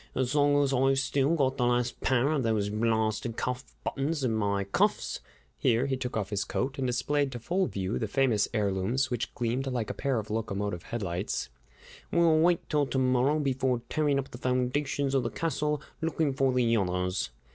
[0.15, 4.33] As long as I've still got the last pair of those blarsted cuff buttons in
[4.33, 5.19] my cuffs,"
[5.59, 9.31] here he took off his coat and displayed to full view the famous heirlooms, which
[9.35, 11.49] gleamed like a pair of locomotive headlights,
[12.11, 16.51] "we'll wait till to morrow before tearing up the foundations of the castle looking for
[16.51, 17.29] the others!"